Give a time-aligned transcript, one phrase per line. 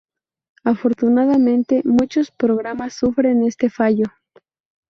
[0.63, 4.05] Afortunadamente, muchos programas sufren este fallo.